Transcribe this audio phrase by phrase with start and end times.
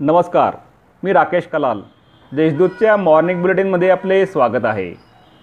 [0.00, 0.54] नमस्कार
[1.02, 1.80] मी राकेश कलाल.
[2.32, 4.94] देशदूतच्या मॉर्निंग बुलेटिनमध्ये आपले स्वागत आहे.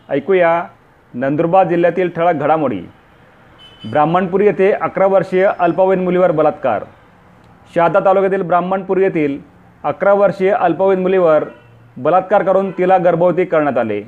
[0.09, 0.63] ऐकूया
[1.13, 2.79] नंदुरबार जिल्ह्यातील ठळक घडामोडी.
[3.91, 6.83] ब्राह्मणपुरी येथे अकरा वर्षीय अल्पवयीन मुलीवर बलात्कार.
[7.75, 9.37] शहादा तालुक्यातील ब्राह्मणपुरी येथील
[9.83, 11.43] अकरा वर्षीय अल्पवयीन मुलीवर
[11.97, 14.01] बलात्कार करून तिला गर्भवती करण्यात आले.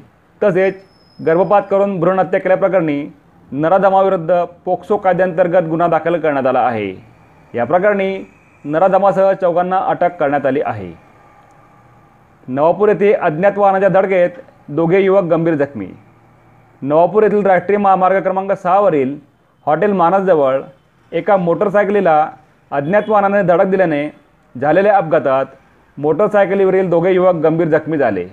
[0.44, 0.82] तसेच
[1.26, 3.14] गर्भपात करून भ्रूणहत्या केल्याप्रकरणी
[3.52, 4.34] नराधमाविरुद्ध
[4.66, 7.06] पोक्सो कायद्यांतर्गत गुन्हा दाखल करण्यात आला आहे.
[7.56, 8.24] या प्रकरणी
[8.66, 10.92] नराधमासह चौघांना अटक करण्यात आली आहे.
[12.48, 14.30] नवापूर येथे अज्ञात वाहनाच्या धडकेत
[14.68, 15.88] दोघे युवक गंभीर जखमी.
[16.82, 19.18] नवापूर येथील राष्ट्रीय महामार्ग क्रमांक सहावरील
[19.66, 20.62] हॉटेल मानसजवळ
[21.12, 22.30] एका मोटरसायकलीला
[22.72, 24.10] अज्ञात वाहनाने धडक दिल्याने
[24.62, 25.46] झालेल्या अपघातात
[25.98, 28.28] मोटरसायकलीवरील दोघे युवक गंभीर जखमी झाले.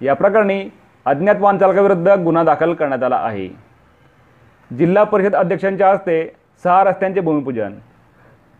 [0.00, 0.64] या प्रकरणी
[1.04, 3.48] अज्ञात वाहनचालकाविरुद्ध गुन्हा दाखल करण्यात आला आहे.
[4.70, 6.32] जिल्हा परिषद अध्यक्षांच्या हस्ते
[6.64, 7.72] सहा रस्त्यांचे भूमिपूजन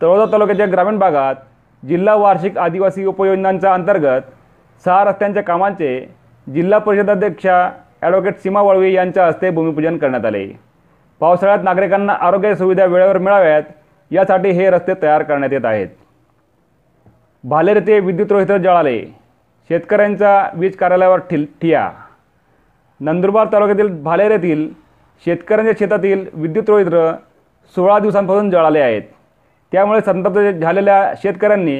[0.01, 1.35] तळोदा तालुक्याच्या ग्रामीण भागात
[1.83, 4.21] जिल्हा वार्षिक आदिवासी उपयोजनांच्या अंतर्गत
[4.83, 5.99] सहा रस्त्यांच्या कामांचे
[6.47, 7.69] जिल्हा परिषदाध्यक्षा
[8.01, 10.45] ॲडव्होकेट सीमा वळवी यांच्या हस्ते भूमिपूजन करण्यात आले.
[11.21, 13.63] पावसाळ्यात नागरिकांना आरोग्य सुविधा वेळेवर मिळाव्यात
[14.11, 15.87] यासाठी हे रस्ते तयार करण्यात येत आहेत.
[17.43, 18.99] भालेर येथे विद्युत रोहित्र जळाले.
[19.69, 21.89] शेतकऱ्यांचा वीज कार्यालयावर ठिल ठिया.
[23.01, 24.69] नंदुरबार तालुक्यातील भालेर येथील
[25.25, 27.11] शेतकऱ्यांच्या शेतातील विद्युत रोहित्र
[27.75, 29.01] सोळा दिवसांपासून जळाले आहेत.
[29.71, 31.79] त्यामुळे संतप्त झालेल्या शेतकऱ्यांनी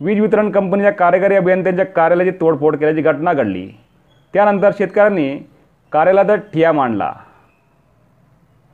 [0.00, 3.66] वीज वितरण कंपनीच्या कार्यकारी अभियंत्यांच्या कार्यालयाची तोडफोड केल्याची घटना घडली.
[4.34, 5.38] त्यानंतर शेतकऱ्यांनी
[5.92, 7.12] कार्यालयात ठिया मांडला.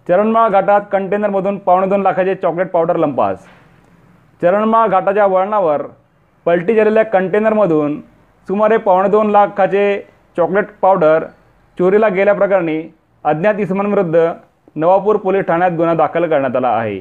[0.06, 3.46] चरणमाळ घाटात कंटेनरमधून पावणे दोन लाखाचे चॉकलेट पावडर लंपास.
[4.42, 5.82] चरणमाळ घाटाच्या वळणावर
[6.46, 8.00] पलटी झालेल्या कंटेनरमधून
[8.48, 10.00] सुमारे पावणे दोन लाखाचे
[10.36, 11.24] चॉकलेट पावडर
[11.78, 12.80] चोरीला गेल्याप्रकरणी
[13.24, 14.28] अज्ञात इसमांविरुद्ध
[14.76, 17.00] नवापूर पोलीस ठाण्यात गुन्हा दाखल करण्यात आला आहे.